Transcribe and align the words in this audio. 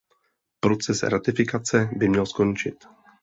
Proces 0.59 1.03
ratifikace 1.03 1.89
by 1.97 2.09
měl 2.09 2.25
skončit. 2.25 2.83